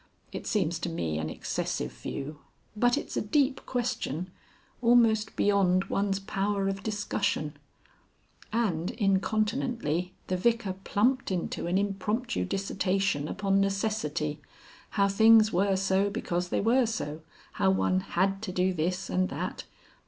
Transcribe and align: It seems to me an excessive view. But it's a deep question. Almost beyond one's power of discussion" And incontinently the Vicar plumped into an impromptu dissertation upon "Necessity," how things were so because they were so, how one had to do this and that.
It 0.31 0.47
seems 0.47 0.79
to 0.79 0.89
me 0.89 1.19
an 1.19 1.29
excessive 1.29 1.91
view. 1.91 2.39
But 2.75 2.97
it's 2.97 3.15
a 3.15 3.21
deep 3.21 3.63
question. 3.67 4.31
Almost 4.81 5.35
beyond 5.35 5.91
one's 5.91 6.19
power 6.19 6.67
of 6.67 6.81
discussion" 6.81 7.53
And 8.67 8.89
incontinently 8.89 10.15
the 10.25 10.37
Vicar 10.37 10.73
plumped 10.83 11.29
into 11.29 11.67
an 11.67 11.77
impromptu 11.77 12.45
dissertation 12.45 13.27
upon 13.27 13.61
"Necessity," 13.61 14.41
how 14.97 15.07
things 15.07 15.53
were 15.53 15.75
so 15.75 16.09
because 16.09 16.49
they 16.49 16.61
were 16.61 16.87
so, 16.87 17.21
how 17.51 17.69
one 17.69 17.99
had 17.99 18.41
to 18.41 18.51
do 18.51 18.73
this 18.73 19.07
and 19.07 19.29
that. 19.29 19.65